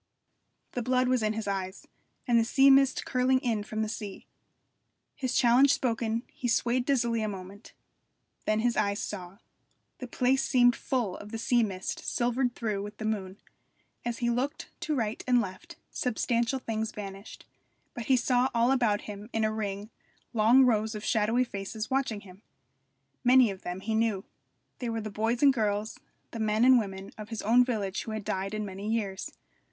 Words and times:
The 0.71 0.81
blood 0.81 1.07
was 1.09 1.21
in 1.21 1.33
his 1.33 1.47
eyes, 1.47 1.85
and 2.27 2.39
the 2.39 2.43
sea 2.43 2.71
mist 2.71 3.05
curling 3.05 3.37
in 3.41 3.61
from 3.63 3.87
sea. 3.87 4.25
His 5.13 5.35
challenge 5.35 5.71
spoken, 5.75 6.23
he 6.33 6.47
swayed 6.47 6.85
dizzily 6.87 7.21
a 7.21 7.27
moment. 7.27 7.73
Then 8.45 8.61
his 8.61 8.75
eyes 8.75 8.99
saw. 8.99 9.37
The 9.99 10.07
place 10.07 10.43
seemed 10.43 10.75
full 10.75 11.17
of 11.17 11.31
the 11.31 11.37
sea 11.37 11.61
mist 11.61 11.99
silvered 11.99 12.55
through 12.55 12.81
with 12.81 12.97
the 12.97 13.05
moon. 13.05 13.37
As 14.03 14.17
he 14.17 14.31
looked 14.31 14.71
to 14.79 14.95
right 14.95 15.23
and 15.27 15.39
left 15.39 15.75
substantial 15.91 16.57
things 16.57 16.91
vanished, 16.91 17.45
but 17.93 18.05
he 18.07 18.17
saw 18.17 18.49
all 18.55 18.71
about 18.71 19.01
him 19.01 19.29
in 19.33 19.43
a 19.43 19.53
ring 19.53 19.91
long 20.33 20.63
rows 20.63 20.95
of 20.95 21.05
shadowy 21.05 21.43
faces 21.43 21.91
watching 21.91 22.21
him. 22.21 22.41
Many 23.23 23.51
of 23.51 23.61
them 23.61 23.81
he 23.81 23.93
knew. 23.93 24.25
They 24.79 24.89
were 24.89 25.01
the 25.01 25.11
boys 25.11 25.43
and 25.43 25.53
girls, 25.53 25.99
the 26.31 26.39
men 26.39 26.65
and 26.65 26.79
women, 26.79 27.11
of 27.19 27.29
his 27.29 27.43
own 27.43 27.63
village 27.63 28.01
who 28.01 28.11
had 28.13 28.25
died 28.25 28.55
in 28.55 28.65
many 28.65 28.91
years. 28.91 29.31